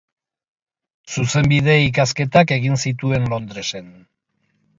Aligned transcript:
Zuzenbide 1.15 1.75
ikasketak 1.89 2.55
egin 2.57 2.81
zituen 2.87 3.29
Londresen. 3.37 3.95